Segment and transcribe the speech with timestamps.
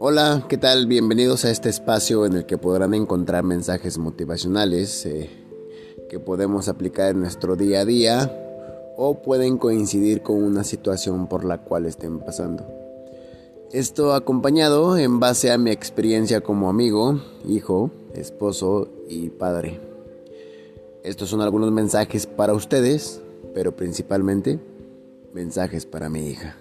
[0.00, 0.86] Hola, ¿qué tal?
[0.86, 5.28] Bienvenidos a este espacio en el que podrán encontrar mensajes motivacionales eh,
[6.08, 8.32] que podemos aplicar en nuestro día a día
[8.96, 12.64] o pueden coincidir con una situación por la cual estén pasando.
[13.72, 19.80] Esto acompañado en base a mi experiencia como amigo, hijo, esposo y padre.
[21.02, 23.20] Estos son algunos mensajes para ustedes,
[23.52, 24.60] pero principalmente
[25.34, 26.56] mensajes para mi hija.